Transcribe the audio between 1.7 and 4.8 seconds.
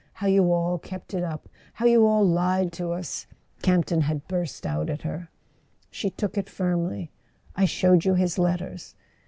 you all lied to us!" Campton had burst